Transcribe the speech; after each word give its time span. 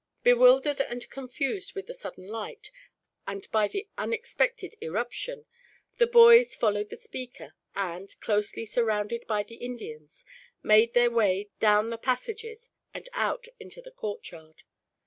Bewildered 0.23 0.81
and 0.81 1.07
confused 1.11 1.75
with 1.75 1.85
the 1.85 1.93
sudden 1.93 2.27
light, 2.27 2.71
and 3.27 3.47
by 3.51 3.67
the 3.67 3.87
unexpected 3.99 4.73
irruption, 4.81 5.45
the 5.97 6.07
boys 6.07 6.55
followed 6.55 6.89
the 6.89 6.97
speaker; 6.97 7.53
and, 7.75 8.19
closely 8.19 8.65
surrounded 8.65 9.27
by 9.27 9.43
the 9.43 9.57
Indians, 9.57 10.25
made 10.63 10.95
their 10.95 11.11
way 11.11 11.51
down 11.59 11.91
the 11.91 11.99
passages 11.99 12.71
and 12.95 13.09
out 13.13 13.45
into 13.59 13.79
the 13.79 13.91
courtyard. 13.91 14.63